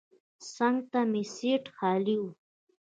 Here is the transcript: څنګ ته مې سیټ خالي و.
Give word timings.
څنګ 0.55 0.77
ته 0.91 0.99
مې 1.11 1.23
سیټ 1.35 1.63
خالي 1.75 2.15
و. 2.21 2.23